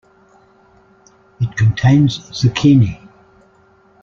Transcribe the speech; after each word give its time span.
It 1.39 1.55
contains 1.55 2.17
Zucchini. 2.31 3.07